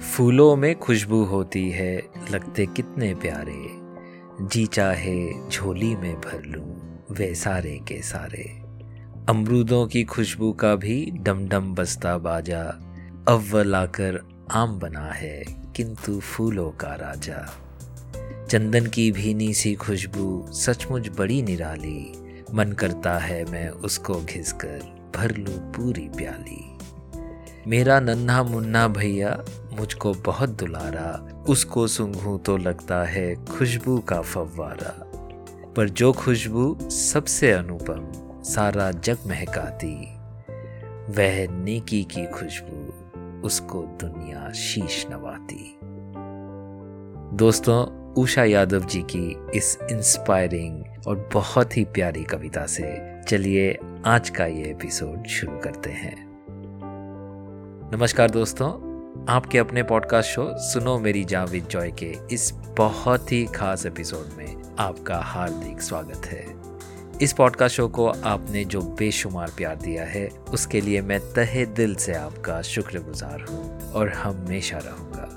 फूलों 0.00 0.56
में 0.56 0.78
खुशबू 0.78 1.24
होती 1.24 1.70
है, 1.70 2.02
लगते 2.30 2.66
कितने 2.66 3.14
प्यारे। 3.14 3.68
जी 4.46 4.66
चाहे 4.66 5.48
झोली 5.48 5.96
में 5.96 6.20
भर 6.20 6.42
लूँ 6.46 6.98
वे 7.10 7.34
सारे 7.34 7.80
के 7.88 8.02
सारे। 8.02 8.62
अमरूदों 9.28 9.86
की 9.86 10.04
खुशबू 10.04 10.52
का 10.52 10.74
भी 10.74 11.10
डमडम 11.10 11.48
डम 11.48 11.74
बसता 11.74 12.18
बाजा, 12.18 12.62
अव्वल 13.28 13.74
आकर 13.74 14.28
आम 14.52 14.78
बना 14.78 15.12
है, 15.12 15.44
किंतु 15.76 16.20
फूलों 16.20 16.70
का 16.70 16.94
राजा। 16.94 17.54
चंदन 18.50 18.86
की 18.86 19.12
भीनी 19.12 19.54
सी 19.54 19.74
खुशबू 19.74 20.46
सचमुच 20.52 21.08
बड़ी 21.18 21.42
निराली, 21.42 22.12
मन 22.54 22.72
करता 22.72 23.18
है 23.18 23.44
मैं 23.44 23.68
उसको 23.68 24.14
घिसकर, 24.14 25.10
भर 25.16 25.36
लूँ 25.36 25.72
पूरी 25.72 26.08
प्याली। 26.08 26.78
मेरा 27.68 28.00
नन्हा 28.00 28.42
मुन्ना 28.42 28.88
भैया 28.88 29.44
मुझको 29.78 30.12
बहुत 30.12 30.48
दुलारा, 30.48 31.42
उसको 31.48 31.86
सूंघूं 31.86 32.38
तो 32.38 32.56
लगता 32.56 33.04
है 33.04 33.44
खुशबू 33.44 33.98
का 33.98 34.20
फव्वारा। 34.20 35.12
पर 35.76 35.88
जो 35.88 36.12
खुशबू 36.12 36.78
सबसे 36.90 37.52
अनुपम, 37.52 38.12
सारा 38.42 38.90
जग 38.90 39.18
महकाती, 39.26 40.16
वह 41.12 41.52
नेकी 41.52 42.04
की 42.04 42.26
खुशबू, 42.26 42.92
उसको 43.46 43.82
दुनिया 43.82 44.52
शीश 44.52 45.06
नवाती। 45.10 45.78
दोस्तों, 47.36 48.12
उषा 48.12 48.44
यादव 48.44 48.84
जी 48.84 49.02
की 49.02 49.36
इस 49.54 49.78
इंस्पायरिंग 49.90 50.84
और 51.06 51.30
बहुत 51.32 51.76
ही 51.76 51.84
प्यारी 51.84 52.24
कविता 52.24 52.66
से 52.66 53.20
चलिए 53.22 53.78
आज 54.06 54.30
का 54.30 54.46
ये 54.46 54.64
एपिसोड 54.64 55.26
शुरू 55.26 55.58
करते 55.58 55.90
हैं। 55.90 56.26
नमस्कार 57.94 58.30
दोस्तों 58.30 58.85
आपके 59.28 59.58
अपने 59.58 59.82
पॉडकास्ट 59.82 60.30
शो 60.30 60.58
सुनो 60.58 60.98
मेरी 60.98 61.24
जान 61.24 61.46
विद 61.46 61.64
जॉय 61.64 61.90
के 61.90 62.16
इस 62.32 62.52
बहुत 62.78 63.32
ही 63.32 63.46
खास 63.46 63.86
एपिसोड 63.86 64.36
में 64.38 64.76
आपका 64.78 65.18
हार्दिक 65.18 65.82
स्वागत 65.82 66.26
है। 66.26 66.44
इस 67.22 67.32
पॉडकास्ट 67.32 67.76
शो 67.76 67.88
को 67.88 68.06
आपने 68.06 68.64
जो 68.64 68.80
बेशुमार 68.80 69.52
प्यार 69.56 69.76
दिया 69.76 70.04
है, 70.04 70.28
उसके 70.28 70.80
लिए 70.80 71.02
मैं 71.02 71.20
तहे 71.20 71.66
दिल 71.66 71.94
से 71.94 72.14
आपका 72.14 72.62
शुक्रगुजार 72.62 73.40
हूँ 73.40 73.92
और 73.92 74.08
हमेशा 74.08 74.78
रहूँगा। 74.78 75.28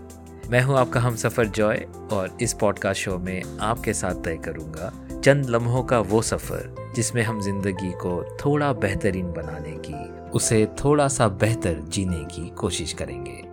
मैं 0.49 0.61
हूँ 0.61 0.77
आपका 0.77 0.99
हम 0.99 1.15
सफ़र 1.15 1.47
जॉय 1.47 1.85
और 2.11 2.37
इस 2.41 2.53
पॉडकास्ट 2.53 3.01
शो 3.01 3.17
में 3.17 3.41
आपके 3.59 3.93
साथ 3.93 4.23
तय 4.23 4.37
करूँगा 4.37 4.91
चंद 5.23 5.49
लम्हों 5.49 5.83
का 5.83 5.99
वो 5.99 6.21
सफ़र, 6.21 6.93
जिसमें 6.95 7.23
हम 7.23 7.41
ज़िंदगी 7.41 7.91
को 7.91 8.37
थोड़ा 8.45 8.73
बेहतरीन 8.73 9.31
बनाने 9.31 9.71
की, 9.71 10.29
उसे 10.29 10.65
थोड़ा 10.65 11.07
सा 11.07 11.27
बेहतर 11.27 11.79
जीने 11.79 12.23
की 12.25 12.49
कोशिश 12.49 12.93
करेंगे। 12.93 13.48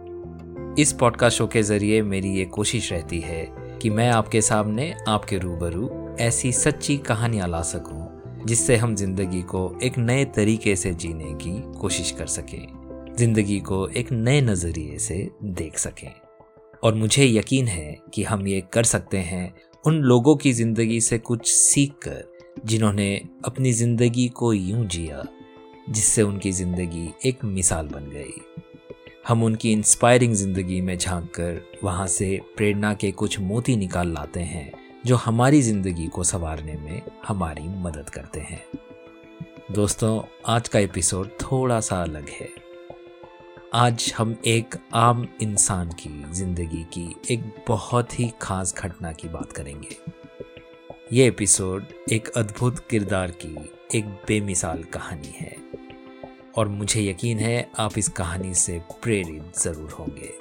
इस 0.78 0.92
पॉडकास्ट 0.92 1.38
शो 1.38 1.46
के 1.46 1.62
ज़रिए 1.62 2.00
मेरी 2.02 2.30
ये 2.30 2.44
कोशिश 2.44 2.90
रहती 2.92 3.20
है 3.20 3.44
कि 3.82 3.90
मैं 3.90 4.08
आपके 4.10 4.40
सामने 4.40 4.92
आपके 5.08 5.38
रूबरू 5.38 5.88
ऐसी 6.20 6.50
सच्ची 6.52 6.96
कहानियाँ 6.98 7.46
ला 7.48 7.60
सकूँ, 7.62 8.44
जिससे 8.46 8.76
हम 8.76 8.94
ज़िंदगी 8.94 9.40
को 9.42 9.78
एक 9.82 9.96
नए 9.98 10.24
तरीके 10.24 10.74
से 10.76 10.92
जीने 10.94 11.32
की 11.34 11.80
कोशिश 11.80 12.10
कर 12.10 12.26
सकें, 12.26 13.14
ज़िंदगी 13.18 13.58
को 13.60 13.86
एक 13.88 14.12
नए 14.12 14.40
नज़रिए 14.40 14.98
से 14.98 15.30
देख 15.42 15.78
सकें। 15.78 16.12
और 16.82 16.94
मुझे 16.94 17.26
यकीन 17.26 17.68
है 17.68 17.96
कि 18.14 18.24
हम 18.24 18.46
ये 18.46 18.60
कर 18.72 18.84
सकते 18.84 19.18
हैं 19.18 19.54
उन 19.84 20.00
लोगों 20.02 20.36
की 20.36 20.52
ज़िंदगी 20.52 21.00
से 21.00 21.18
कुछ 21.18 21.52
सीख 21.52 21.94
कर 22.02 22.24
जिन्होंने 22.64 23.14
अपनी 23.44 23.72
ज़िंदगी 23.72 24.28
को 24.28 24.52
यूँ 24.52 24.84
जिया, 24.86 25.24
जिससे 25.90 26.22
उनकी 26.22 26.52
ज़िंदगी 26.52 27.08
एक 27.24 27.44
मिसाल 27.44 27.88
बन 27.88 28.10
गई। 28.10 28.40
हम 29.28 29.42
उनकी 29.42 29.72
इंस्पायरिंग 29.72 30.34
ज़िंदगी 30.34 30.80
में 30.80 30.98
झाँक 30.98 31.24
कर 31.30 31.60
वहाँ 31.84 32.06
से 32.06 32.40
प्रेरणा 32.56 32.94
के 32.94 33.10
कुछ 33.12 33.38
मोती 33.40 33.76
निकाल 33.76 34.12
लाते 34.12 34.40
हैं, 34.40 34.72
जो 35.06 35.16
हमारी 35.16 35.62
ज़िंदगी 35.62 36.06
को 36.06 36.24
संवारने 36.24 36.74
में 36.74 37.02
हमारी 37.26 37.62
मदद 37.62 38.10
करते 38.10 38.40
हैं। 38.40 38.62
दोस्तों, 39.72 40.22
आज 40.46 40.68
का 40.68 40.78
एपिसोड 40.78 41.28
थोड़ा 41.42 41.80
सा 41.80 42.02
अलग 42.02 42.28
है। 42.28 42.48
आज 43.74 44.14
हम 44.18 44.36
एक 44.46 44.74
आम 44.94 45.28
इंसान 45.42 45.90
की 45.90 46.32
ज़िंदगी 46.32 46.84
की 46.92 47.16
एक 47.30 47.64
बहुत 47.68 48.18
ही 48.20 48.32
खास 48.42 48.74
घटना 48.78 49.12
की 49.12 49.28
बात 49.28 49.52
करेंगे। 49.52 49.96
ये 51.12 51.26
एपिसोड 51.26 51.86
एक 52.12 52.28
अद्भुत 52.28 52.86
किरदार 52.90 53.30
की 53.30 53.70
एक 53.98 54.04
बेमिसाल 54.06 54.82
कहानी 54.82 55.34
है। 55.36 55.65
और 56.56 56.68
मुझे 56.68 57.02
यकीन 57.02 57.38
है 57.38 57.68
आप 57.78 57.98
इस 57.98 58.08
कहानी 58.08 58.54
से 58.54 58.80
प्रेरित 59.02 59.58
ज़रूर 59.58 59.90
होंगे। 59.90 60.32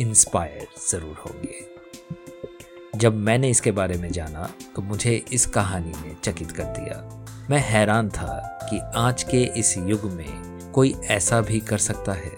इंस्पायर 0.00 0.66
ज़रूर 0.90 1.16
होंगे। 1.18 1.64
जब 2.98 3.14
मैंने 3.16 3.50
इसके 3.50 3.70
बारे 3.70 3.96
में 3.98 4.10
जाना 4.12 4.48
तो 4.76 4.82
मुझे 4.82 5.14
इस 5.32 5.46
कहानी 5.46 5.92
ने 5.96 6.14
चकित 6.24 6.50
कर 6.50 6.64
दिया। 6.76 7.02
मैं 7.50 7.58
हैरान 7.60 8.08
था 8.10 8.38
कि 8.62 8.80
आज 8.96 9.22
के 9.22 9.42
इस 9.60 9.76
युग 9.78 10.04
में 10.12 10.70
कोई 10.74 10.94
ऐसा 11.10 11.40
भी 11.40 11.60
कर 11.60 11.78
सकता 11.78 12.12
है। 12.12 12.32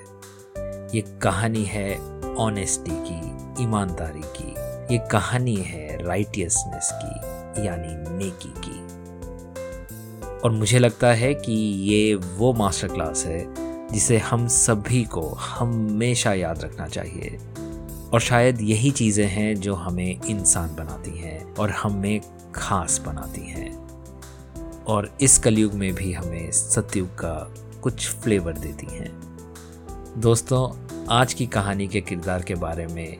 ये 0.94 1.00
कहानी 1.22 1.64
है 1.64 1.94
ऑनेस्टी 2.36 2.90
की, 2.90 3.62
ईमानदारी 3.62 4.22
की। 4.36 4.94
ये 4.94 4.98
कहानी 5.08 5.54
है 5.56 6.02
राइटियसनेस 6.02 6.90
की, 6.94 7.66
यानी 7.66 7.94
नेकी 8.16 8.52
की। 8.58 8.77
और 10.44 10.50
मुझे 10.50 10.78
लगता 10.78 11.12
है 11.12 11.34
कि 11.34 11.52
ये 11.90 12.14
वो 12.14 12.52
मास्टर 12.52 12.88
क्लास 12.88 13.26
है 13.26 13.54
जिसे 13.88 14.18
हम 14.18 14.48
सभी 14.48 15.04
को 15.04 15.28
हमेशा 15.28 16.32
याद 16.32 16.62
रखना 16.62 16.86
चाहिए। 16.86 17.38
और 18.12 18.20
शायद 18.20 18.60
यही 18.60 18.90
चीज़ें 18.90 19.26
हैं 19.26 19.60
जो 19.60 19.74
हमें 19.74 20.22
इंसान 20.22 20.76
बनाती 20.76 21.18
हैं 21.18 21.54
और 21.54 21.70
हमें 21.70 22.20
खास 22.54 23.00
बनाती 23.06 23.40
हैं। 23.40 23.88
और 24.84 25.16
इस 25.20 25.38
कलयुग 25.38 25.74
में 25.74 25.94
भी 25.94 26.12
हमें 26.12 26.50
सतयुग 26.50 27.08
का 27.08 27.54
कुछ 27.82 28.08
फ्लेवर 28.08 28.52
देती 28.52 28.86
हैं। 28.86 29.10
दोस्तों, 30.16 30.88
आज 31.06 31.34
की 31.34 31.46
कहानी 31.46 31.88
के 31.88 32.00
किरदार 32.00 32.42
के 32.42 32.54
बारे 32.54 32.86
में 32.86 33.18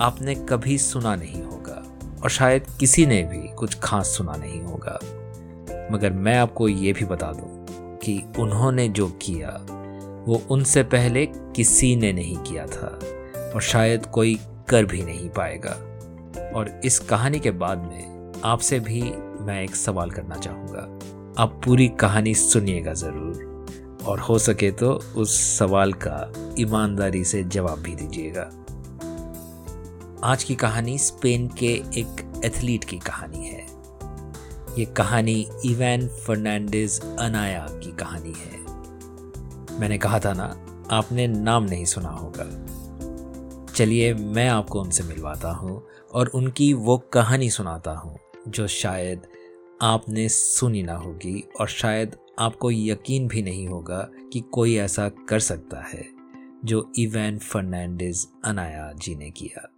आपने 0.00 0.34
कभी 0.34 0.78
सुना 0.78 1.16
नहीं 1.16 1.42
होगा 1.42 1.82
और 2.22 2.30
शायद 2.30 2.66
किसी 2.80 3.06
ने 3.06 3.22
भी 3.22 3.54
कुछ 3.54 3.74
खास 3.74 4.06
सुना 4.06 4.32
नहीं 4.32 4.62
होगा। 4.62 4.98
मगर 5.90 6.12
मैं 6.12 6.36
आपको 6.38 6.68
ये 6.68 6.92
भी 6.92 7.04
बता 7.04 7.32
दूँ 7.32 7.98
कि 7.98 8.22
उन्होंने 8.38 8.88
जो 8.88 9.08
किया, 9.22 9.50
वो 10.26 10.42
उनसे 10.50 10.82
पहले 10.82 11.26
किसी 11.26 11.94
ने 11.96 12.12
नहीं 12.12 12.36
किया 12.36 12.66
था 12.66 12.98
और 13.54 13.60
शायद 13.62 14.06
कोई 14.06 14.38
कर 14.68 14.84
भी 14.84 15.02
नहीं 15.02 15.28
पाएगा। 15.28 15.76
और 16.56 16.80
इस 16.84 16.98
कहानी 16.98 17.38
के 17.40 17.50
बाद 17.50 17.78
में 17.78 18.32
आपसे 18.44 18.78
भी 18.80 19.02
मैं 19.40 19.62
एक 19.62 19.76
सवाल 19.76 20.10
करना 20.10 20.36
चाहूँगा। 20.36 21.42
आप 21.42 21.60
पूरी 21.64 21.88
कहानी 22.00 22.34
सुनिएगा 22.34 22.92
ज़रूर 22.92 23.48
और 24.06 24.20
हो 24.20 24.38
सके 24.38 24.70
तो 24.70 24.92
उस 25.16 25.38
सवाल 25.58 25.92
का 25.92 26.32
ईमानदारी 26.58 27.24
से 27.24 27.42
जवाब 27.44 27.78
भी 27.78 27.94
दीजिएगा। 27.94 28.50
आज 30.24 30.44
की 30.44 30.54
कहानी 30.54 30.98
स्पेन 30.98 31.48
के 31.48 31.72
एक 32.00 32.42
एथलीट 32.44 32.84
की 32.84 32.98
कहानी 32.98 33.46
है। 33.48 33.59
ये 34.78 34.84
कहानी 34.84 35.48
इवैन 35.64 36.06
फर्नांडिस 36.08 37.00
अनाया 37.00 37.66
की 37.70 37.92
कहानी 37.92 38.32
है। 38.38 39.78
मैंने 39.80 39.98
कहा 39.98 40.18
था 40.18 40.32
ना, 40.32 40.44
आपने 40.90 41.26
नाम 41.26 41.64
नहीं 41.64 41.84
सुना 41.84 42.08
होगा। 42.08 42.44
चलिए 43.74 44.14
मैं 44.14 44.48
आपको 44.48 44.80
उनसे 44.80 45.04
मिलवाता 45.04 45.50
हूँ 45.50 45.82
और 46.12 46.28
उनकी 46.28 46.72
वो 46.72 46.98
कहानी 47.12 47.50
सुनाता 47.50 47.90
हूँ, 47.90 48.18
जो 48.48 48.66
शायद 48.66 49.26
आपने 49.82 50.28
सुनी 50.28 50.82
ना 50.82 50.94
होगी 50.94 51.44
और 51.60 51.68
शायद 51.68 52.16
आपको 52.38 52.70
यकीन 52.70 53.28
भी 53.28 53.42
नहीं 53.42 53.68
होगा 53.68 54.08
कि 54.32 54.40
कोई 54.40 54.76
ऐसा 54.76 55.08
कर 55.08 55.38
सकता 55.38 55.82
है, 55.88 56.06
जो 56.64 56.92
इवैन 56.98 57.38
फर्नांडिस 57.38 58.26
अनाया 58.44 58.92
जी 58.92 59.14
ने 59.14 59.30
किया। 59.30 59.68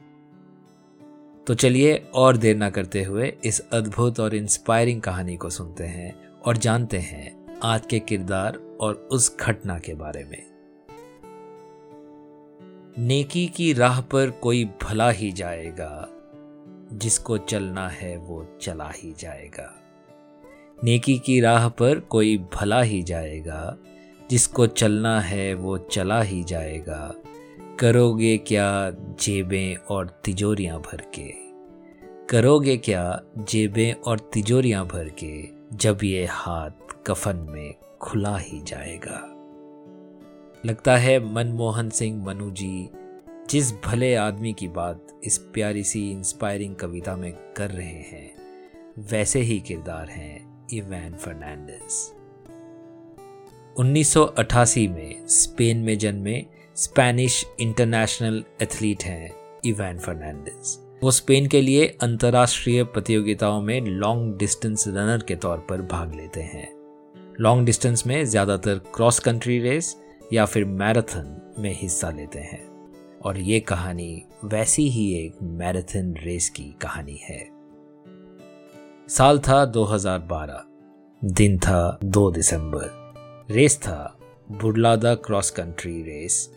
तो 1.46 1.54
चलिए 1.54 2.04
और 2.14 2.36
देर 2.36 2.56
ना 2.56 2.70
करते 2.70 3.02
हुए 3.02 3.36
इस 3.44 3.60
अद्भुत 3.72 4.20
और 4.20 4.34
इंस्पायरिंग 4.34 5.02
कहानी 5.02 5.36
को 5.36 5.50
सुनते 5.50 5.84
हैं 5.84 6.28
और 6.46 6.56
जानते 6.56 6.98
हैं 6.98 7.46
आज 7.62 7.86
के 7.86 7.98
किरदार 7.98 8.58
और 8.80 8.94
उस 8.94 9.36
घटना 9.40 9.78
के 9.78 9.94
बारे 9.94 10.24
में। 10.24 10.52
नेकी 12.98 13.46
की 13.46 13.72
राह 13.72 14.00
पर 14.00 14.30
कोई 14.30 14.64
भला 14.64 15.10
ही 15.10 15.32
जाएगा, 15.32 16.08
जिसको 16.92 17.38
चलना 17.38 17.88
है 17.88 18.16
वो 18.16 18.58
चला 18.62 18.90
ही 18.90 19.14
जाएगा। 19.18 19.82
नेकी 20.84 21.18
की 21.18 21.40
राह 21.40 21.68
पर 21.68 22.00
कोई 22.00 22.38
भला 22.38 22.82
ही 22.82 23.02
जाएगा, 23.02 23.76
जिसको 24.30 24.66
चलना 24.66 25.20
है 25.20 25.54
वो 25.54 25.78
चला 25.78 26.22
ही 26.22 26.44
जाएगा। 26.44 27.14
करोगे 27.82 28.38
क्या 28.38 28.90
जेबें 29.20 29.76
और 29.76 30.20
तिजोरियाँ 30.24 30.80
भर 30.80 31.00
के? 31.18 31.32
करोगे 32.26 32.76
क्या 32.76 33.22
जेबें 33.38 33.92
और 33.92 34.18
तिजोरियाँ 34.18 34.86
भर 34.86 35.08
के, 35.24 35.48
जब 35.76 35.98
ये 36.04 36.26
हाथ 36.30 36.70
कफन 37.06 37.36
में 37.36 37.74
खुला 38.00 38.36
ही 38.36 38.62
जाएगा? 38.62 39.20
लगता 40.66 40.96
है 40.96 41.34
मनमोहन 41.34 41.90
सिंह 41.90 42.24
मनु 42.24 42.50
जी, 42.50 42.88
जिस 43.50 43.72
भले 43.72 44.14
आदमी 44.14 44.52
की 44.52 44.68
बात 44.68 45.06
इस 45.24 45.38
प्यारी 45.38 45.82
सी 45.82 46.10
इंस्पायरिंग 46.10 46.76
कविता 46.76 47.16
में 47.16 47.32
कर 47.56 47.70
रहे 47.70 47.86
हैं, 47.86 48.34
वैसे 48.98 49.40
ही 49.40 49.60
किरदार 49.60 50.08
हैं 50.08 50.66
इवैन 50.72 51.14
फर्नांडिस। 51.14 52.12
1988 53.78 54.88
में 54.88 55.26
स्पेन 55.26 55.76
में 55.76 55.98
जन्मे 55.98 56.61
स्पेनिश 56.76 57.44
इंटरनेशनल 57.60 58.42
एथलीट 58.62 59.02
हैं 59.04 59.30
इवैन 59.64 59.98
फर्नांडिस। 59.98 60.76
वो 61.02 61.10
स्पेन 61.10 61.46
के 61.46 61.60
लिए 61.60 61.86
अंतर्राष्ट्रीय 62.02 62.84
प्रतियोगिताओं 62.84 63.60
में 63.62 63.80
लॉन्ग 63.80 64.36
डिस्टेंस 64.38 64.84
रनर 64.88 65.22
के 65.28 65.34
तौर 65.36 65.58
पर 65.70 65.82
भाग 65.82 66.14
लेते 66.14 66.40
हैं। 66.42 66.68
लॉन्ग 67.40 67.66
डिस्टेंस 67.66 68.06
में 68.06 68.24
ज़्यादातर 68.24 68.80
क्रॉस 68.94 69.18
कंट्री 69.18 69.58
रेस 69.58 69.96
या 70.32 70.44
फिर 70.44 70.64
मैराथन 70.64 71.54
में 71.58 71.74
हिस्सा 71.80 72.10
लेते 72.10 72.38
हैं। 72.38 72.64
और 73.20 73.38
ये 73.38 73.60
कहानी 73.60 74.22
वैसी 74.44 74.88
ही 74.90 75.06
एक 75.16 75.42
मैराथन 75.42 76.14
रेस 76.22 76.48
की 76.48 76.64
कहानी 76.82 77.18
है। 77.22 77.40
साल 79.08 79.38
था 79.38 79.64
2012 79.66 80.64
दिन 81.22 81.58
था 81.58 81.98
2 82.04 82.30
दिसंबर। 82.30 82.90
रेस 83.50 83.78
था 83.78 84.16
बुडलादा 84.52 85.14
क्रॉस 85.14 85.50
कंट्री 85.50 86.02
रेस 86.02 86.48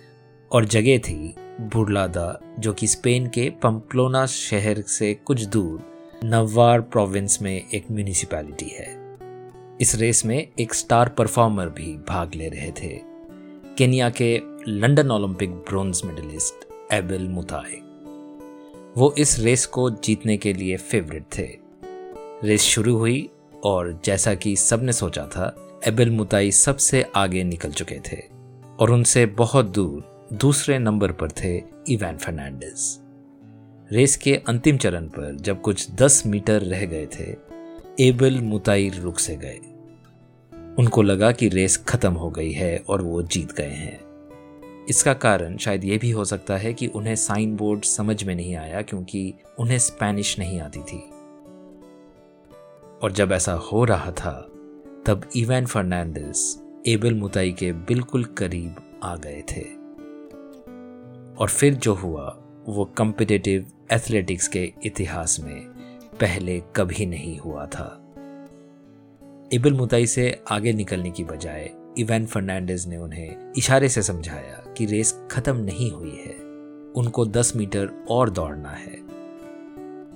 और 0.55 0.65
जगह 0.65 0.97
थी 0.97 1.35
बुरलादा, 1.61 2.39
जो 2.59 2.73
कि 2.73 2.87
स्पेन 2.87 3.27
के 3.27 3.49
पंपलोना 3.49 4.25
शहर 4.25 4.81
से 4.81 5.13
कुछ 5.13 5.43
दूर 5.43 5.83
नवार 6.23 6.81
प्रोविंस 6.81 7.41
में 7.41 7.69
एक 7.73 7.85
म्यूनिसिपैलिटी 7.91 8.65
है। 8.65 9.17
इस 9.81 9.95
रेस 9.95 10.25
में 10.25 10.47
एक 10.59 10.73
स्टार 10.73 11.09
परफॉर्मर 11.09 11.65
भी 11.65 11.97
भाग 12.07 12.35
ले 12.35 12.49
रहे 12.49 12.71
थे। 12.71 13.01
केनिया 13.77 14.09
के 14.09 14.41
London 14.67 15.11
Olympic 15.11 15.51
bronze 15.51 16.01
medallist 16.05 16.67
Abel 16.93 17.27
Mutai. 17.27 17.75
वो 18.97 19.15
इस 19.17 19.39
रेस 19.39 19.65
को 19.65 19.89
जीतने 19.89 20.37
के 20.37 20.53
लिए 20.53 20.77
फेवरेट 20.77 21.25
थे। 21.37 21.57
रेस 22.43 22.61
शुरू 22.61 22.97
हुई 22.97 23.29
और 23.63 24.01
जैसा 24.05 24.35
कि 24.35 24.55
सबने 24.55 24.93
सोचा 24.93 25.27
था, 25.27 25.79
एबिल 25.87 26.11
मुताई 26.11 26.51
सबसे 26.51 27.05
आगे 27.15 27.43
निकल 27.43 27.71
चुके 27.71 27.99
थे 28.11 28.23
और 28.79 28.91
उनसे 28.91 29.25
बहुत 29.25 29.65
दूर 29.65 30.14
दूसरे 30.33 30.79
नंबर 30.79 31.11
पर 31.11 31.31
थे 31.31 31.63
इवैन 31.89 32.17
फर्नांडिस। 32.17 33.01
रेस 33.91 34.17
के 34.17 34.41
अंतिम 34.47 34.77
चरण 34.77 35.07
पर 35.07 35.35
जब 35.35 35.61
कुछ 35.61 35.91
10 35.91 36.23
मीटर 36.25 36.61
रह 36.61 36.85
गए 36.85 37.05
थे, 37.05 37.35
एबल 37.99 38.39
मुताई 38.39 38.89
रुक 38.89 39.19
से 39.19 39.35
गए। 39.35 39.59
उनको 40.79 41.01
लगा 41.01 41.31
कि 41.31 41.49
रेस 41.49 41.77
खत्म 41.77 42.13
हो 42.13 42.29
गई 42.29 42.51
है 42.51 42.83
और 42.89 43.01
वो 43.01 43.21
जीत 43.21 43.51
गए 43.51 43.69
हैं। 43.69 43.99
इसका 44.89 45.13
कारण 45.13 45.57
शायद 45.57 45.83
ये 45.83 45.97
भी 45.97 46.11
हो 46.11 46.25
सकता 46.25 46.57
है 46.57 46.73
कि 46.73 46.87
उन्हें 46.87 47.15
साइन 47.15 47.55
बोर्ड 47.55 47.83
समझ 47.83 48.23
में 48.23 48.35
नहीं 48.35 48.55
आया 48.55 48.81
क्योंकि 48.81 49.33
उन्हें 49.59 49.77
स्पेनिश 49.77 50.39
नहीं 50.39 50.59
आती 50.59 50.79
थी। 50.79 50.99
और 53.03 53.11
जब 53.11 53.31
ऐसा 53.31 53.53
हो 53.53 53.83
रहा 53.83 54.11
था, 54.11 54.47
तब 55.05 55.29
इवैन 55.35 55.65
फर्नांडिस 55.65 56.61
एबल 56.87 57.13
मुताई 57.13 57.51
के 57.51 57.71
बिल्कुल 57.71 58.23
करीब 58.23 58.99
आ 59.03 59.15
गए 59.15 59.43
थे। 59.51 59.74
और 61.37 61.49
फिर 61.49 61.73
जो 61.73 61.93
हुआ, 61.93 62.43
वो 62.67 62.85
कम्पिटेटिव 62.85 63.67
एथलेटिक्स 63.91 64.47
के 64.47 64.73
इतिहास 64.83 65.39
में 65.39 65.59
पहले 66.21 66.61
कभी 66.75 67.05
नहीं 67.05 67.39
हुआ 67.39 67.65
था। 67.65 68.01
इबल 69.53 69.73
मुताई 69.73 70.05
से 70.05 70.39
आगे 70.51 70.73
निकलने 70.73 71.11
की 71.11 71.23
बजाय 71.23 71.69
इवैन 71.97 72.25
फर्नांडिस 72.25 72.87
ने 72.87 72.97
उन्हें 72.97 73.53
इशारे 73.57 73.89
से 73.89 74.01
समझाया 74.01 74.73
कि 74.77 74.85
रेस 74.85 75.19
खत्म 75.31 75.57
नहीं 75.57 75.91
हुई 75.91 76.21
है। 76.25 76.35
उनको 76.95 77.25
10 77.25 77.55
मीटर 77.55 78.05
और 78.09 78.29
दौड़ना 78.29 78.69
है। 78.69 79.05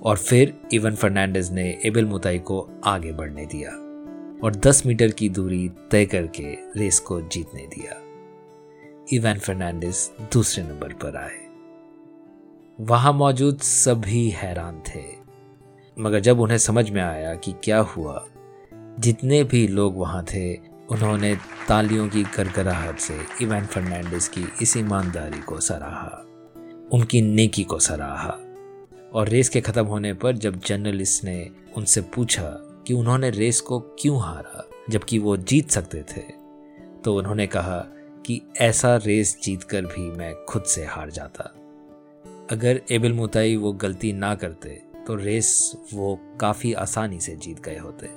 और 0.02 0.16
फिर 0.16 0.60
इवन 0.72 0.94
फर्नांडिस 0.94 1.50
ने 1.50 1.80
एबल 1.86 2.04
मुताई 2.04 2.38
को 2.38 2.68
आगे 2.84 3.12
बढ़ने 3.12 3.46
दिया 3.46 3.70
और 4.44 4.56
10 4.56 4.86
मीटर 4.86 5.10
की 5.10 5.28
दूरी 5.28 5.70
तय 5.90 6.06
करके 6.06 6.54
रेस 6.54 6.98
को 6.98 7.20
जीतने 7.20 7.66
दिया। 7.66 8.09
इवैन 9.12 9.38
फर्नांडिस 9.38 10.10
दूसरे 10.32 10.64
नंबर 10.64 10.92
पर 10.92 11.16
आए। 11.16 11.38
वहाँ 12.80 13.12
मौजूद 13.12 13.58
सभी 13.58 14.28
हैरान 14.30 14.82
थे। 14.88 15.02
मगर 15.98 16.20
जब 16.20 16.40
उन्हें 16.40 16.58
समझ 16.58 16.90
में 16.90 17.02
आया 17.02 17.34
कि 17.34 17.54
क्या 17.64 17.78
हुआ, 17.78 18.26
जितने 18.74 19.44
भी 19.44 19.68
लोग 19.68 19.98
वहाँ 19.98 20.24
थे, 20.24 20.54
उन्होंने 20.90 21.34
तालियों 21.68 22.08
की 22.08 22.22
करकराहट 22.24 22.98
से 22.98 23.18
इवैन 23.42 23.66
फर्नांडिस 23.66 24.28
की 24.28 24.44
इस 24.62 24.76
ईमानदारी 24.76 25.40
को 25.40 25.60
सराहा, 25.60 26.24
उनकी 26.92 27.22
नेकी 27.22 27.64
को 27.64 27.78
सराहा। 27.78 28.38
और 29.14 29.28
रेस 29.28 29.48
के 29.48 29.60
ख़त्म 29.60 29.84
होने 29.84 30.12
पर 30.14 30.36
जब 30.36 30.60
जर्नलिस्ट 30.60 31.24
ने 31.24 31.50
उनसे 31.76 32.00
पूछा 32.00 32.50
कि 32.86 32.94
उन्होंने 32.94 33.30
रेस 33.30 33.60
को 33.60 33.80
क्यों 33.80 34.20
हारा, 34.22 34.64
जबकि 34.90 35.18
वो 35.18 35.36
जीत 35.36 35.70
सकते 35.70 36.02
थे 36.02 36.40
तो 37.04 37.16
उन्होंने 37.16 37.46
कहा 37.46 37.86
कि 38.26 38.42
ऐसा 38.60 38.96
रेस 38.96 39.38
जीतकर 39.42 39.82
भी 39.82 40.10
मैं 40.10 40.44
खुद 40.44 40.62
से 40.62 40.84
हार 40.84 41.10
जाता। 41.10 41.44
अगर 42.50 42.82
एबिल 42.90 43.12
मुताई 43.12 43.56
वो 43.56 43.72
गलती 43.72 44.12
ना 44.12 44.34
करते 44.34 44.82
तो 45.06 45.14
रेस 45.14 45.72
वो 45.94 46.18
काफ़ी 46.40 46.72
आसानी 46.72 47.20
से 47.20 47.36
जीत 47.36 47.60
गए 47.60 47.78
होते। 47.78 48.10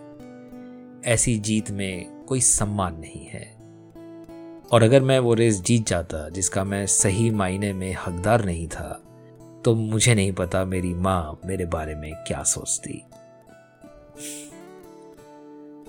ऐसी 1.09 1.39
जीत 1.39 1.71
में 1.71 2.25
कोई 2.25 2.41
सम्मान 2.41 2.95
नहीं 2.95 3.25
है। 3.25 3.53
और 4.71 4.83
अगर 4.83 5.01
मैं 5.01 5.19
वो 5.19 5.33
रेस 5.33 5.61
जीत 5.61 5.87
जाता, 5.87 6.29
जिसका 6.29 6.63
मैं 6.63 6.85
सही 6.85 7.29
मायने 7.29 7.73
में 7.73 7.95
हकदार 8.05 8.45
नहीं 8.45 8.67
था 8.67 9.03
तो 9.65 9.75
मुझे 9.75 10.15
नहीं 10.15 10.31
पता 10.31 10.65
मेरी 10.65 10.93
माँ 10.93 11.39
मेरे 11.45 11.65
बारे 11.65 11.95
में 11.95 12.13
क्या 12.15 12.43
सोचती। 12.43 13.03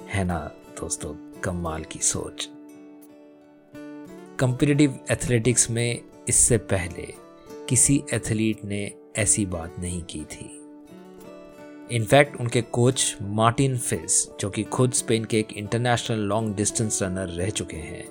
है 0.09 0.25
ना, 0.25 0.51
दोस्तों, 0.81 1.41
कमाल 1.41 1.85
की 1.85 1.99
सोच। 1.99 2.51
कंपिटिटिव 4.45 4.99
एथलेटिक्स 5.11 5.71
में 5.71 6.01
इससे 6.29 6.59
पहले 6.59 7.15
किसी 7.69 8.03
एथलीट 8.15 8.65
ने 8.65 8.93
ऐसी 9.17 9.47
बात 9.47 9.79
नहीं 9.79 10.03
की 10.03 10.21
थी। 10.21 10.61
इनफैक्ट 11.91 12.37
उनके 12.41 12.63
कोच 12.63 13.17
मार्टिन 13.23 13.79
फिस 13.79 14.29
जो 14.41 14.51
कि 14.51 14.63
खुद 14.63 14.93
स्पेन 14.93 15.25
के 15.25 15.39
एक 15.39 15.53
इंटरनेशनल 15.53 16.19
लॉन्ग 16.19 16.57
डिस्टेंस 16.57 17.03
रनर 17.03 17.29
रह 17.29 17.51
चुके 17.51 17.77
हैं, 17.77 18.07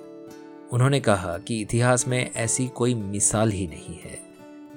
उन्होंने 0.72 1.00
कहा 1.00 1.38
कि 1.38 1.60
इतिहास 1.60 2.08
में 2.08 2.30
ऐसी 2.36 2.68
कोई 2.68 2.94
मिसाल 2.94 3.50
ही 3.50 3.66
नहीं 3.66 3.98
है। 3.98 4.18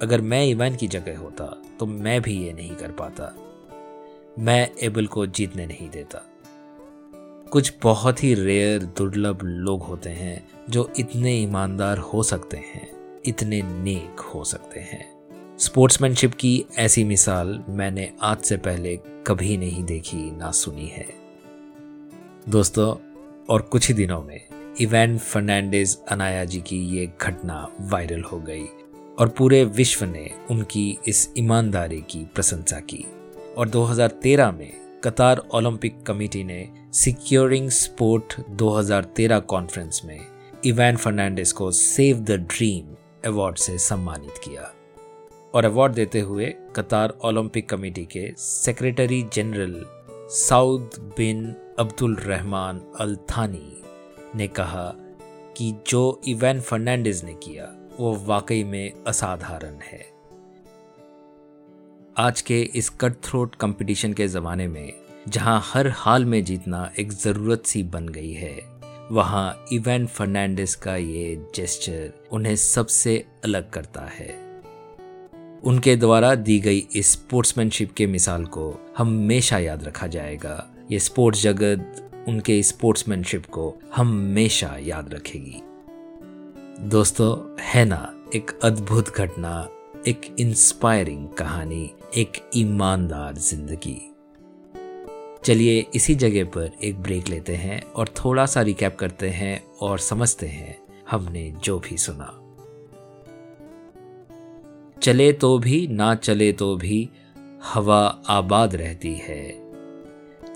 अगर 0.01 0.21
मैं 0.21 0.45
इवैन 0.45 0.75
की 0.75 0.87
जगह 0.87 1.17
होता 1.17 1.61
तो 1.79 1.85
मैं 1.85 2.21
भी 2.21 2.43
ये 2.45 2.53
नहीं 2.53 2.75
कर 2.75 2.91
पाता। 2.91 3.35
मैं 4.39 4.69
एबल 4.81 5.07
को 5.07 5.25
जीतने 5.25 5.65
नहीं 5.65 5.89
देता। 5.89 6.26
कुछ 7.51 7.73
बहुत 7.83 8.23
ही 8.23 8.33
रेयर 8.33 8.83
दुर्लभ 8.83 9.39
लोग 9.43 9.83
होते 9.83 10.09
हैं, 10.09 10.49
जो 10.69 10.91
इतने 10.99 11.37
ईमानदार 11.37 11.97
हो 11.97 12.23
सकते 12.23 12.57
हैं, 12.57 12.91
इतने 13.25 13.61
नेक 13.61 14.19
हो 14.19 14.43
सकते 14.43 14.79
हैं। 14.79 15.17
स्पोर्ट्समैनशिप 15.59 16.33
की 16.33 16.65
ऐसी 16.77 17.03
मिसाल 17.03 17.63
मैंने 17.69 18.13
आज 18.21 18.37
से 18.37 18.57
पहले 18.57 18.99
कभी 19.27 19.57
नहीं 19.57 19.83
देखी, 19.83 20.37
ना 20.37 20.51
सुनी 20.51 20.87
है। 20.87 21.05
दोस्तों, 22.49 22.95
और 23.49 23.61
कुछ 23.61 23.87
ही 23.87 23.93
दिनों 23.93 24.23
में 24.23 24.41
इवैन 24.81 25.17
फर्नांडिस 25.17 26.03
अनाया 26.03 26.45
जी 26.45 26.61
की 26.61 26.97
ये 26.97 27.11
घटना 27.21 27.67
वायरल 27.81 28.21
हो 28.21 28.39
गई, 28.39 28.65
और 29.19 29.27
पूरे 29.27 29.63
विश्व 29.65 30.05
ने 30.05 30.29
उनकी 30.51 30.97
इस 31.07 31.33
ईमानदारी 31.37 32.01
की 32.01 32.25
प्रशंसा 32.35 32.79
की। 32.79 33.05
और 33.57 33.69
2013 33.69 34.51
में 34.51 34.86
कतार 35.07 35.37
ओलंपिक 35.53 36.03
कमेटी 36.03 36.43
ने 36.43 36.69
सिक्योरिंग 36.93 37.69
स्पोर्ट 37.69 38.33
2013 38.49 39.41
कॉन्फ्रेंस 39.41 40.01
में 40.05 40.19
इवैन 40.65 40.97
फर्नांडिस 40.97 41.53
को 41.53 41.71
सेव 41.71 42.17
द 42.17 42.31
ड्रीम 42.31 42.95
अवार्ड 43.25 43.55
से 43.55 43.77
सम्मानित 43.77 44.31
किया 44.43 44.73
और 45.53 45.65
अवार्ड 45.65 45.93
देते 45.93 46.19
हुए 46.19 46.45
कतार 46.75 47.17
ओलंपिक 47.25 47.69
कमेटी 47.69 48.05
के 48.05 48.33
secretary 48.37 49.25
general 49.33 49.85
Saud 50.29 50.89
bin 51.17 51.55
Abdul 51.79 52.15
Rahman 52.15 52.81
Al 52.99 53.15
Thani 53.15 53.83
ने 54.35 54.47
कहा 54.47 54.93
कि 55.57 55.75
जो 55.87 56.21
इवैन 56.27 56.61
फर्नांडिस 56.61 57.23
ने 57.23 57.33
किया, 57.33 57.75
वो 57.99 58.23
वाकई 58.25 58.63
में 58.63 58.91
असाधारण 59.07 59.75
है। 59.75 60.16
आज 62.19 62.41
के 62.41 62.61
इस 62.61 62.89
कट 62.89 63.13
थ्रोट 63.23 63.55
कंपटीशन 63.55 64.13
के 64.13 64.27
ज़माने 64.27 64.67
में, 64.67 64.93
जहाँ 65.27 65.61
हर 65.65 65.87
हाल 65.87 66.25
में 66.25 66.43
जीतना 66.43 66.91
एक 66.99 67.11
ज़रूरत 67.11 67.63
सी 67.65 67.83
बन 67.83 68.07
गई 68.09 68.31
है, 68.31 68.61
वहाँ 69.11 69.65
इवैन 69.71 70.07
फर्नांडिस 70.07 70.75
का 70.75 70.95
ये 70.95 71.47
जेस्चर 71.55 72.13
उन्हें 72.31 72.55
सबसे 72.55 73.25
अलग 73.43 73.69
करता 73.69 74.01
है। 74.01 74.29
उनके 75.63 75.95
द्वारा 75.95 76.35
दी 76.35 76.59
गई 76.59 76.87
इस 76.95 77.11
स्पोर्ट्समैनशिप 77.11 77.93
के 77.93 78.07
मिसाल 78.07 78.45
को 78.45 78.93
हमेशा 78.97 79.57
याद 79.57 79.83
रखा 79.83 80.07
जाएगा। 80.07 80.69
ये 80.91 80.99
स्पोर्ट्स 80.99 81.41
जगत, 81.41 82.09
उनके 82.27 82.63
स्पोर्ट्समैनशिप 82.63 83.45
को 83.45 83.81
हमेशा 83.95 84.77
याद 84.79 85.13
रखेगी। 85.13 85.61
दोस्तों, 86.89 87.61
है 87.61 87.85
ना, 87.85 88.13
एक 88.35 88.59
अद्भुत 88.63 89.15
घटना, 89.15 89.69
एक 90.07 90.35
इंस्पायरिंग 90.39 91.29
कहानी। 91.29 91.91
एक 92.15 92.49
ईमानदार 92.55 93.33
ज़िंदगी। 93.33 94.13
चलिए 95.45 95.85
इसी 95.95 96.15
जगह 96.15 96.43
पर 96.43 96.71
एक 96.83 97.01
ब्रेक 97.01 97.27
लेते 97.27 97.55
हैं 97.55 97.81
और 97.83 98.07
थोड़ा 98.07 98.45
सा 98.45 98.61
रिकैप 98.61 98.95
करते 98.95 99.29
हैं 99.29 99.63
और 99.81 99.99
समझते 99.99 100.47
हैं 100.47 100.77
हमने 101.11 101.53
जो 101.63 101.79
भी 101.79 101.97
सुना। 101.97 102.43
चले 105.01 105.33
तो 105.33 105.59
भी, 105.59 105.87
ना 105.87 106.15
चले 106.15 106.51
तो 106.51 106.75
भी 106.75 107.09
हवा 107.63 108.23
आबाद 108.27 108.75
रहती 108.75 109.13
है। 109.13 109.73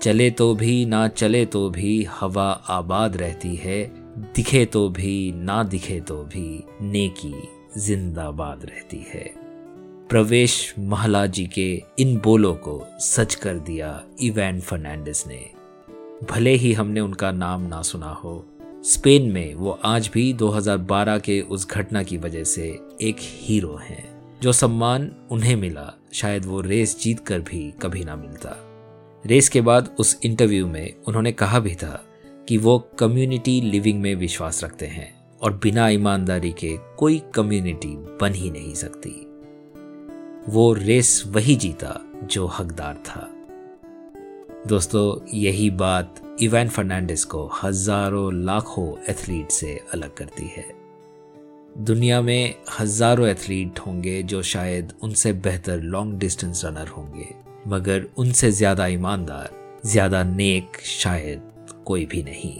चले 0.00 0.30
तो 0.30 0.54
भी, 0.54 0.86
ना 0.86 1.08
चले 1.08 1.46
तो 1.46 1.70
भी 1.70 2.04
हवा 2.04 2.50
आबाद 2.50 3.16
रहती 3.16 3.56
है। 3.56 3.84
दिखे 4.18 4.64
तो 4.64 4.88
भी, 4.88 5.32
ना 5.32 5.62
दिखे 5.62 6.00
तो 6.00 6.24
भी 6.24 6.64
नेकी 6.82 7.34
जिंदाबाद 7.78 8.64
रहती 8.64 9.06
है। 9.08 9.41
प्रवेश 10.12 10.74
महला 10.78 11.26
जी 11.26 11.46
के 11.46 11.82
इन 11.98 12.16
बोलों 12.16 12.54
को 12.54 12.86
सच 12.98 13.34
कर 13.34 13.54
दिया 13.54 14.02
इवैन 14.20 14.60
फर्नांडिस 14.60 15.26
ने। 15.26 15.50
भले 16.30 16.50
ही 16.50 16.72
हमने 16.72 17.00
उनका 17.00 17.32
नाम 17.32 17.62
ना 17.62 17.82
सुना 17.82 18.10
हो, 18.10 18.46
स्पेन 18.84 19.32
में 19.32 19.54
वो 19.54 19.70
आज 19.84 20.10
भी 20.14 20.32
2012 20.32 21.18
के 21.18 21.40
उस 21.40 21.70
घटना 21.70 22.02
की 22.02 22.16
वजह 22.16 22.44
से 22.44 22.78
एक 23.02 23.16
हीरो 23.20 23.80
हैं, 23.82 24.38
जो 24.40 24.52
सम्मान 24.52 25.12
उन्हें 25.30 25.56
मिला, 25.56 25.94
शायद 26.12 26.44
वो 26.44 26.60
रेस 26.60 27.00
जीत 27.00 27.20
कर 27.20 27.40
भी 27.40 27.74
कभी 27.82 28.04
ना 28.04 28.16
मिलता। 28.16 28.56
रेस 29.26 29.48
के 29.48 29.60
बाद 29.60 29.96
उस 29.98 30.20
इंटरव्यू 30.24 30.66
में 30.66 30.94
उन्होंने 31.08 31.32
कहा 31.32 31.58
भी 31.58 31.74
था 31.74 32.04
कि 32.48 32.58
वो 32.58 32.78
कम्युनिटी 32.98 33.60
लिविंग 33.60 34.00
में 34.00 34.14
विश्वास 34.14 34.64
रखते 34.64 34.86
हैं 34.86 35.38
और 35.42 35.52
बिना 35.52 35.88
ईमानदारी 35.88 36.52
के 36.52 36.76
कोई 36.98 37.22
कम्युनिटी 37.34 37.96
बन 37.96 38.34
ही 38.34 38.50
नहीं 38.50 38.74
सकती। 38.74 39.31
वो 40.48 40.72
रेस 40.72 41.22
वही 41.26 41.54
जीता 41.56 41.94
जो 42.24 42.46
हकदार 42.46 42.94
था। 42.98 43.28
दोस्तों, 44.68 45.26
यही 45.34 45.68
बात 45.70 46.20
इवैन 46.42 46.68
फर्नांडिस 46.68 47.24
को 47.24 47.44
हज़ारों 47.62 48.32
लाखों 48.34 48.86
एथलीट 49.10 49.50
से 49.50 49.80
अलग 49.94 50.14
करती 50.14 50.46
है। 50.46 50.64
दुनिया 51.78 52.20
में 52.22 52.54
हज़ारों 52.80 53.28
एथलीट 53.28 53.78
होंगे 53.78 54.22
जो 54.22 54.42
शायद 54.42 54.92
उनसे 55.02 55.32
बेहतर 55.32 55.80
लॉन्ग 55.80 56.18
डिस्टेंस 56.18 56.64
रनर 56.64 56.88
होंगे, 56.88 57.28
मगर 57.68 58.06
उनसे 58.16 58.50
ज़्यादा 58.50 58.86
ईमानदार, 58.86 59.50
ज़्यादा 59.86 60.22
नेक 60.24 60.80
शायद 60.84 61.42
कोई 61.86 62.06
भी 62.06 62.22
नहीं। 62.22 62.54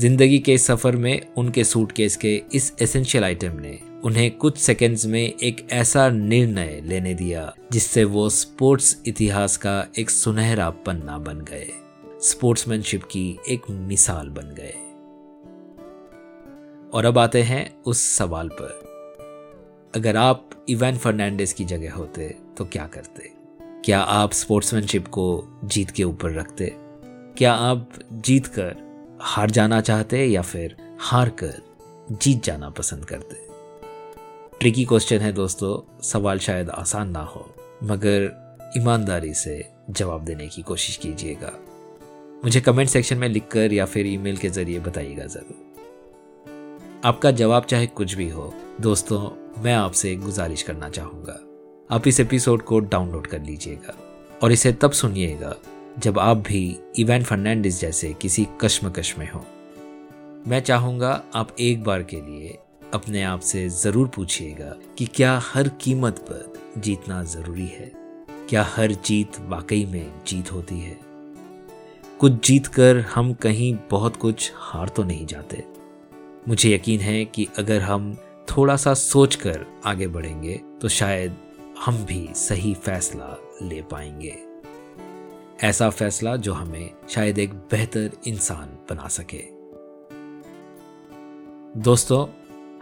ज़िंदगी 0.00 0.38
के 0.38 0.56
सफ़र 0.58 0.96
में 0.96 1.20
उनके 1.38 1.64
सूटकेस 1.64 2.16
के 2.16 2.34
इस 2.54 2.72
एसेंशियल 2.82 3.24
आइटम 3.24 3.60
ने 3.60 3.78
उन्हें 4.04 4.36
कुछ 4.36 4.58
सेकंड्स 4.58 5.06
में 5.06 5.32
एक 5.42 5.68
ऐसा 5.70 6.08
निर्णय 6.08 6.80
लेने 6.84 7.14
दिया, 7.14 7.54
जिससे 7.72 8.04
वो 8.04 8.28
स्पोर्ट्स 8.28 9.02
इतिहास 9.06 9.56
का 9.56 9.86
एक 9.98 10.10
सुनहरा 10.10 10.70
पन्ना 10.70 11.18
बन 11.18 11.40
गए। 11.40 11.68
स्पोर्ट्समैनशिप 12.22 13.04
की 13.04 13.38
एक 13.48 13.62
मिसाल 13.70 14.28
बन 14.28 14.54
गए। 14.58 14.74
और 16.94 17.04
अब 17.04 17.18
आते 17.18 17.42
हैं 17.42 17.82
उस 17.86 18.16
सवाल 18.16 18.48
पर। 18.48 18.86
अगर 19.94 20.16
आप 20.16 20.50
इवैन 20.68 20.98
फर्नांडिस 20.98 21.52
की 21.52 21.64
जगह 21.64 21.92
होते 21.92 22.36
तो 22.58 22.64
क्या 22.64 22.86
करते? 22.86 23.32
क्या 23.84 24.00
आप 24.00 24.32
स्पोर्ट्समैनशिप 24.32 25.08
को 25.08 25.44
जीत 25.64 25.90
के 25.90 26.04
ऊपर 26.04 26.32
रखते? 26.32 26.72
क्या 27.38 27.52
आप 27.52 27.90
जीत 28.12 28.46
कर 28.46 28.76
हार 29.20 29.50
जाना 29.50 29.80
चाहते 29.80 30.26
या 30.26 30.42
फिर 30.42 30.96
हार 31.00 31.28
कर 31.28 31.54
जीत 32.12 32.42
जाना 32.42 32.70
पसंद 32.70 33.04
करते? 33.04 33.45
ट्रिकी 34.60 34.84
क्वेश्चन 34.84 35.18
है 35.18 35.32
दोस्तों, 35.32 36.00
सवाल 36.02 36.38
शायद 36.38 36.70
आसान 36.70 37.10
ना 37.10 37.20
हो, 37.20 37.54
मगर 37.82 38.70
ईमानदारी 38.76 39.34
से 39.34 39.64
जवाब 39.90 40.24
देने 40.24 40.46
की 40.48 40.62
कोशिश 40.62 40.96
कीजिएगा। 40.96 41.52
मुझे 42.44 42.60
कमेंट 42.60 42.88
सेक्शन 42.88 43.18
में 43.18 43.28
लिखकर 43.28 43.72
या 43.72 43.84
फिर 43.84 44.06
ईमेल 44.06 44.36
के 44.36 44.48
ज़रिए 44.48 44.78
बताइएगा 44.78 45.26
ज़रूर। 45.26 47.02
आपका 47.04 47.30
जवाब 47.30 47.64
चाहे 47.64 47.86
कुछ 47.86 48.14
भी 48.14 48.28
हो, 48.28 48.54
दोस्तों, 48.80 49.30
मैं 49.62 49.74
आपसे 49.74 50.16
गुजारिश 50.16 50.62
करना 50.62 50.88
चाहूँगा। 50.88 51.38
आप 51.90 52.08
इस 52.08 52.20
एपिसोड 52.20 52.62
को 52.62 52.80
डाउनलोड 52.80 53.26
कर 53.26 53.40
लीजिएगा 53.40 53.94
और 54.42 54.52
इसे 54.52 54.72
तब 54.72 54.92
सुनिएगा 54.92 55.54
जब 55.98 56.18
आप 56.18 56.36
भी 56.36 56.78
इवैन 56.98 57.22
फर्नांडिस 57.22 57.80
जैसे 57.80 58.12
किसी 58.12 58.46
कश्मकश 58.60 59.14
में 59.18 59.30
हो। 59.30 59.44
मैं 60.46 60.60
चाहूँगा 60.60 61.22
आप 61.34 61.56
एक 61.60 61.84
बार 61.84 62.02
के 62.02 62.20
लिए 62.20 62.58
अपने 62.96 63.22
आप 63.22 63.40
से 63.40 63.68
ज़रूर 63.68 64.08
पूछिएगा 64.08 64.74
कि 64.98 65.06
क्या 65.06 65.38
हर 65.44 65.68
कीमत 65.80 66.18
पर 66.18 66.80
जीतना 66.80 67.22
ज़रूरी 67.24 67.66
है? 67.66 67.90
क्या 68.48 68.62
हर 68.64 68.92
जीत 69.04 69.40
वाकई 69.40 69.84
में 69.86 70.12
जीत 70.26 70.52
होती 70.52 70.78
है? 70.80 70.98
कुछ 72.20 72.46
जीत 72.46 72.66
कर 72.66 73.00
हम 73.14 73.32
कहीं 73.34 73.74
बहुत 73.90 74.16
कुछ 74.16 74.52
हार 74.56 74.88
तो 74.88 75.02
नहीं 75.02 75.26
जाते। 75.26 75.64
मुझे 76.48 76.74
यकीन 76.74 77.00
है 77.00 77.24
कि 77.24 77.46
अगर 77.58 77.80
हम 77.80 78.14
थोड़ा 78.48 78.76
सा 78.76 78.94
सोच 78.94 79.34
कर 79.34 79.66
आगे 79.86 80.06
बढ़ेंगे 80.06 80.60
तो 80.82 80.88
शायद 80.88 81.36
हम 81.84 82.04
भी 82.04 82.28
सही 82.34 82.74
फैसला 82.74 83.36
ले 83.62 83.82
पाएँगे। 83.82 84.36
ऐसा 85.62 85.90
फैसला 85.90 86.36
जो 86.36 86.52
हमें 86.52 86.90
शायद 87.08 87.38
एक 87.38 87.54
बेहतर 87.70 88.10
इंसान 88.26 88.78
बना 88.90 89.08
सके। 89.08 89.42
दोस्तों 91.80 92.26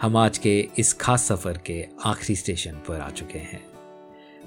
हम 0.01 0.17
आज 0.17 0.39
के 0.39 0.53
इस 0.79 0.93
खास 0.93 1.23
सफ़र 1.23 1.59
के 1.67 1.85
आखिरी 2.05 2.35
स्टेशन 2.37 2.77
पर 2.89 3.01
आ 3.01 3.09
चुके 3.11 3.39
हैं। 3.39 3.61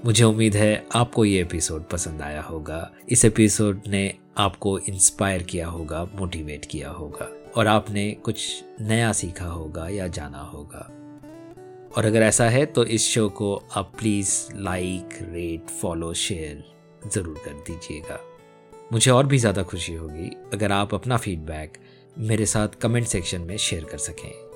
मुझे 0.05 0.23
उम्मीद 0.23 0.55
है 0.55 0.85
आपको 0.95 1.23
ये 1.25 1.41
एपिसोड 1.41 1.87
पसंद 1.89 2.21
आया 2.21 2.41
होगा। 2.41 2.79
इस 3.09 3.23
एपिसोड 3.25 3.83
ने 3.87 4.13
आपको 4.37 4.77
इंस्पायर 4.79 5.43
किया 5.43 5.67
होगा 5.67 6.03
मोटिवेट 6.15 6.65
किया 6.65 6.89
होगा, 6.89 7.27
और 7.55 7.67
आपने 7.67 8.11
कुछ 8.23 8.63
नया 8.81 9.11
सीखा 9.11 9.45
होगा 9.45 9.87
या 9.89 10.07
जाना 10.07 10.41
होगा। 10.43 10.79
और 11.97 12.05
अगर 12.05 12.21
ऐसा 12.21 12.49
है 12.49 12.65
तो 12.65 12.83
इस 12.85 13.07
शो 13.09 13.27
को 13.29 13.55
आप 13.75 13.93
please 13.99 14.33
like 14.55 15.17
rate 15.23 15.69
follow 15.71 16.13
share 16.15 16.63
ज़रूर 17.07 17.41
कर 17.45 17.53
दीजिएगा। 17.67 18.19
मुझे 18.91 19.11
और 19.11 19.27
भी 19.27 19.37
ज़्यादा 19.37 19.63
खुशी 19.63 19.93
होगी 19.93 20.29
अगर 20.53 20.71
आप 20.71 20.93
अपना 20.93 21.17
फीडबैक 21.17 21.77
मेरे 22.19 22.45
साथ 22.45 22.79
कमेंट 22.81 23.07
सेक्शन 23.07 23.41
में 23.41 23.57
शेयर 23.59 23.83
कर 23.83 23.97
सकें। 23.99 24.46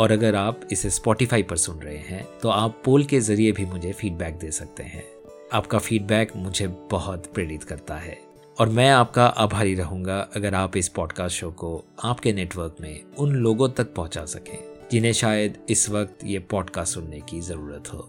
और 0.00 0.12
अगर 0.12 0.36
आप 0.36 0.60
इसे 0.72 0.90
स्पॉटिफाई 0.90 1.42
पर 1.42 1.56
सुन 1.58 1.78
रहे 1.78 1.96
हैं 1.98 2.24
तो 2.42 2.48
आप 2.48 2.80
पोल 2.84 3.04
के 3.04 3.20
ज़रिए 3.20 3.52
भी 3.52 3.64
मुझे 3.66 3.92
फीडबैक 3.92 4.38
दे 4.38 4.50
सकते 4.52 4.82
हैं। 4.84 5.04
आपका 5.52 5.78
फीडबैक 5.78 6.32
मुझे 6.36 6.66
बहुत 6.90 7.26
प्रेरित 7.34 7.64
करता 7.64 7.94
है। 7.96 8.18
और 8.56 8.68
मैं 8.68 8.88
आपका 8.90 9.26
आभारी 9.26 9.74
रहूँगा 9.74 10.18
अगर 10.36 10.54
आप 10.54 10.76
इस 10.76 10.88
पॉडकास्ट 10.88 11.36
शो 11.36 11.50
को 11.50 11.84
आपके 12.04 12.32
नेटवर्क 12.32 12.76
में 12.80 13.00
उन 13.18 13.34
लोगों 13.34 13.68
तक 13.68 13.94
पहुँचा 13.94 14.24
सकें, 14.26 14.58
जिन्हें 14.92 15.12
शायद 15.12 15.58
इस 15.70 15.88
वक्त 15.90 16.24
ये 16.24 16.38
पॉडकास्ट 16.50 16.94
सुनने 16.94 17.20
की 17.20 17.40
ज़रूरत 17.40 17.92
हो। 17.92 18.08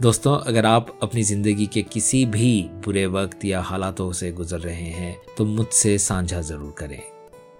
दोस्तों, 0.00 0.36
अगर 0.38 0.66
आप 0.66 0.98
अपनी 1.02 1.22
ज़िंदगी 1.22 1.66
के 1.66 1.82
किसी 1.84 2.24
भी 2.26 2.62
बुरे 2.84 3.06
वक्त 3.08 3.44
या 3.44 3.60
हालातों 3.62 4.12
से 4.12 4.30
गुजर 4.32 4.60
रहे 4.60 4.90
हैं 4.90 5.16
तो 5.36 5.44
मुझसे 5.46 5.96
साझा 5.98 6.40
ज़रूर 6.40 6.74
करें। 6.78 7.00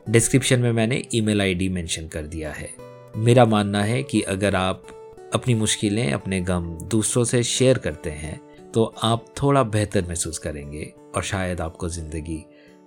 डिस्क्रिप्शन 0.06 0.60
में 0.60 0.72
मैंने 0.72 1.02
ईमेल 1.14 1.40
आईडी 1.40 1.68
मेंशन 1.68 2.06
कर 2.08 2.22
दिया 2.22 2.52
है। 2.52 2.68
मेरा 3.16 3.44
मानना 3.44 3.82
है 3.82 4.02
कि 4.02 4.20
अगर 4.22 4.54
आप 4.54 4.86
अपनी 5.34 5.54
मुश्किलें 5.54 6.12
अपने 6.12 6.40
गम 6.40 6.66
दूसरों 6.90 7.24
से 7.24 7.42
शेयर 7.42 7.78
करते 7.78 8.10
हैं 8.10 8.40
तो 8.72 8.84
आप 9.02 9.24
थोड़ा 9.42 9.62
बेहतर 9.62 10.04
महसूस 10.08 10.38
करेंगे 10.38 10.92
और 11.16 11.22
शायद 11.22 11.60
आपको 11.60 11.88
ज़िंदगी 11.88 12.38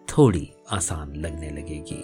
थोड़ी 0.07 0.49
आसान 0.71 1.15
लगने 1.15 1.49
लगेगी। 1.49 2.03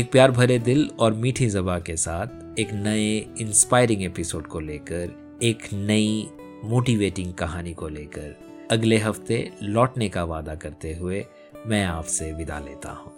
एक 0.00 0.10
प्यार 0.12 0.30
भरे 0.30 0.58
दिल 0.58 0.88
और 0.98 1.14
मीठी 1.14 1.48
जबा 1.48 1.78
के 1.78 1.96
साथ 1.96 2.58
एक 2.58 2.72
नए 2.74 3.16
इंस्पायरिंग 3.40 4.02
एपिसोड 4.02 4.46
को 4.46 4.60
लेकर, 4.60 5.38
एक 5.42 5.68
नई 5.72 6.28
मोटिवेटिंग 6.64 7.32
कहानी 7.34 7.72
को 7.74 7.88
लेकर 7.88 8.68
अगले 8.70 8.98
हफ़्ते 8.98 9.50
लौटने 9.62 10.08
का 10.08 10.24
वादा 10.24 10.54
करते 10.54 10.94
हुए 10.94 11.24
मैं 11.66 11.84
आपसे 11.84 12.32
विदा 12.32 12.58
लेता 12.58 12.92
हूँ। 12.92 13.11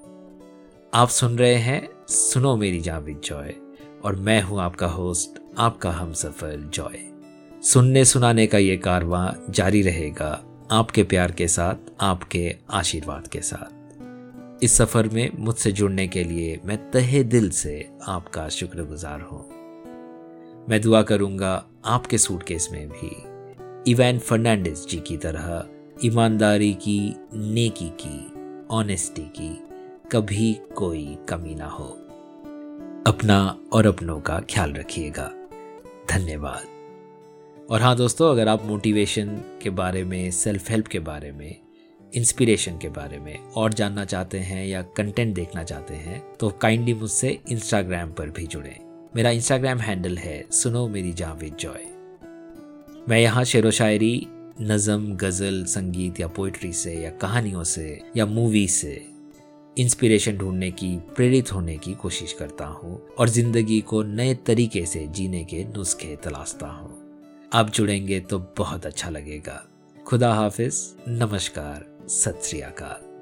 आप 0.94 1.08
सुन 1.08 1.38
रहे 1.38 1.54
हैं 1.54 2.06
सुनो 2.08 2.56
मेरी 2.56 2.80
जाविद 2.80 3.20
जॉय, 3.24 3.54
और 4.04 4.16
मैं 4.16 4.42
हूँ 4.42 4.60
आपका 4.60 4.86
होस्ट, 4.86 5.40
आपका 5.58 5.90
हम 5.90 6.12
सफ़र 6.12 6.70
जॉय। 6.74 6.98
सुनने 7.62 8.04
सुनाने 8.04 8.46
का 8.46 8.58
ये 8.58 8.76
कारवां 8.76 9.52
जारी 9.52 9.82
रहेगा 9.82 10.44
आपके 10.70 11.02
प्यार 11.02 11.32
के 11.32 11.48
साथ, 11.48 11.74
आपके 12.00 12.56
आशीर्वाद 12.70 13.26
के 13.26 13.40
साथ। 13.40 14.64
इस 14.64 14.74
सफ़र 14.74 15.08
में 15.08 15.30
मुझसे 15.38 15.72
जुड़ने 15.72 16.08
के 16.08 16.24
लिए 16.24 16.60
मैं 16.64 16.90
तहे 16.90 17.24
दिल 17.24 17.50
से 17.50 17.90
आपका 18.08 18.48
शुक्रगुजार 18.48 19.20
हूँ। 19.20 19.44
मैं 20.68 20.80
दुआ 20.80 21.02
करूँगा 21.02 21.64
आपके 21.84 22.18
सूटकेस 22.18 22.68
में 22.72 22.88
भी। 22.88 23.90
इवैन 23.92 24.18
फर्नांडिस 24.18 24.88
जी 24.88 25.00
की 25.00 25.16
तरह, 25.16 25.64
ईमानदारी 26.04 26.74
की, 26.74 27.16
नेकी 27.34 27.92
की, 28.00 28.26
ऑनेस्टी 28.70 29.22
की 29.22 29.73
कभी 30.12 30.52
कोई 30.76 31.18
कमी 31.28 31.54
ना 31.54 31.66
हो। 31.66 31.84
अपना 33.06 33.58
और 33.72 33.86
अपनों 33.86 34.20
का 34.20 34.40
ख्याल 34.40 34.72
रखिएगा। 34.72 35.30
धन्यवाद। 36.10 36.64
और 37.70 37.82
हाँ 37.82 37.96
दोस्तों, 37.96 38.30
अगर 38.30 38.48
आप 38.48 38.64
मोटिवेशन 38.64 39.26
के 39.62 39.70
बारे 39.70 40.04
में 40.04 40.30
सेल्फ 40.30 40.70
हेल्प 40.70 40.86
के 40.86 40.98
बारे 40.98 41.32
में 41.32 41.56
इंस्पिरेशन 42.14 42.78
के 42.78 42.88
बारे 42.88 43.18
में 43.18 43.38
और 43.56 43.72
जानना 43.72 44.04
चाहते 44.04 44.38
हैं 44.38 44.66
या 44.66 44.82
कंटेंट 44.82 45.34
देखना 45.34 45.64
चाहते 45.64 45.94
हैं 45.94 46.22
तो 46.40 46.48
काइंडली 46.50 46.94
मुझसे 46.94 47.38
इंस्टाग्राम 47.50 48.12
पर 48.12 48.30
भी 48.30 48.46
जुड़ें। 48.46 49.08
मेरा 49.16 49.30
इंस्टाग्राम 49.30 49.78
हैंडल 49.78 50.18
है 50.18 50.44
सुनो 50.50 50.88
मेरी 50.88 51.12
जावेद 51.12 51.54
जॉय। 51.54 51.86
मैं 53.08 53.20
यहाँ 53.20 53.44
शेर 53.44 53.66
व 53.66 53.70
शायरी, 53.70 54.26
नज़म, 54.60 55.16
गज़ल, 55.16 55.64
संगीत 55.64 56.20
या 56.20 56.28
पोइट्री 56.28 56.72
से 56.72 56.94
या 56.94 57.10
कहानियों 57.10 57.64
से 57.64 58.00
या 58.16 58.26
मूवी 58.26 58.68
से 58.68 59.13
इंस्पिरेशन 59.78 60.36
ढूँढने 60.38 60.70
की, 60.70 60.96
प्रेरित 61.16 61.52
होने 61.52 61.76
की 61.78 61.94
कोशिश 61.94 62.32
करता 62.32 62.66
हूँ 62.66 63.08
और 63.18 63.28
ज़िंदगी 63.28 63.80
को 63.80 64.02
नए 64.02 64.34
तरीके 64.34 64.86
से 64.86 65.06
जीने 65.06 65.44
के 65.44 65.64
नुस्खे 65.64 66.16
तलाशता 66.16 66.66
हूँ। 66.66 66.92
आप 67.52 67.70
जुड़ेंगे 67.70 68.20
तो 68.20 68.38
बहुत 68.58 68.86
अच्छा 68.86 69.10
लगेगा। 69.10 69.62
खुदा 70.06 70.34
हाफिज, 70.34 70.94
नमस्कार, 71.08 71.86
सत 72.08 72.40
श्री 72.44 72.60
अकाल। 72.60 73.13